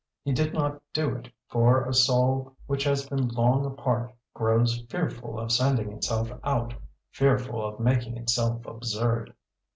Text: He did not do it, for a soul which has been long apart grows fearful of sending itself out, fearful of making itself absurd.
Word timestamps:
He 0.23 0.31
did 0.31 0.51
not 0.51 0.81
do 0.93 1.13
it, 1.13 1.31
for 1.47 1.85
a 1.85 1.93
soul 1.93 2.55
which 2.65 2.83
has 2.85 3.07
been 3.07 3.27
long 3.27 3.67
apart 3.67 4.11
grows 4.33 4.81
fearful 4.89 5.39
of 5.39 5.51
sending 5.51 5.91
itself 5.91 6.31
out, 6.43 6.73
fearful 7.11 7.63
of 7.63 7.79
making 7.79 8.17
itself 8.17 8.65
absurd. 8.65 9.35